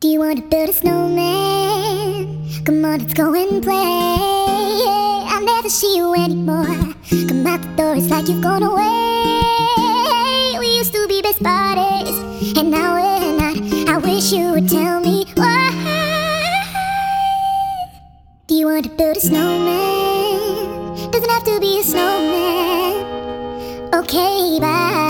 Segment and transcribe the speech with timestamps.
[0.00, 2.48] Do you want to build a snowman?
[2.64, 3.76] Come on, let's go and play.
[5.28, 6.94] I'll never see you anymore.
[7.28, 10.56] Come out the door, it's like you've gone away.
[10.58, 12.16] We used to be best buddies,
[12.56, 13.56] and now we're not.
[13.90, 15.68] I wish you would tell me why.
[18.46, 21.10] Do you want to build a snowman?
[21.10, 23.04] Doesn't have to be a snowman.
[23.92, 25.09] Okay, bye.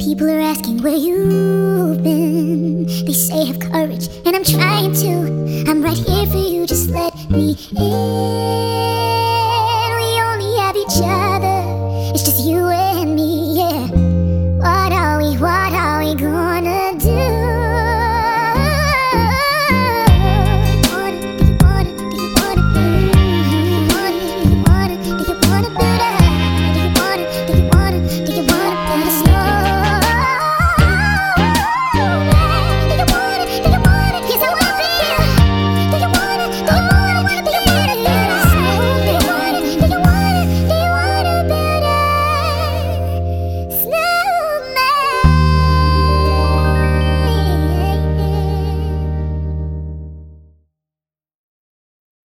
[0.00, 2.86] People are asking where you've been.
[2.86, 5.68] They say have courage, and I'm trying to.
[5.70, 7.78] I'm right here for you, just let me in.
[9.96, 11.27] We only have each other.